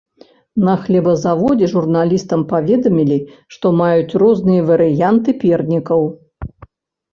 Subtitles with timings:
[0.69, 3.19] На хлебазаводзе журналістам паведамілі,
[3.57, 6.01] што маюць розныя варыянты пернікаў.